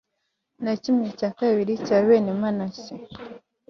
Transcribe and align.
na 0.63 0.73
kimwe 0.83 1.07
cya 1.19 1.29
kabiri 1.39 1.73
cya 1.85 1.97
bene 2.07 2.31
manase 2.41 2.93